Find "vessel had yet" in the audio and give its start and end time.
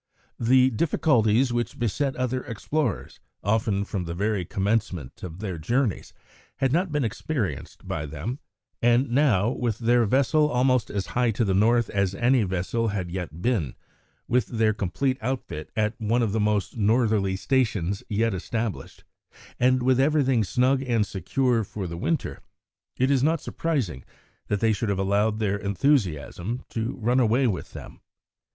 12.41-13.43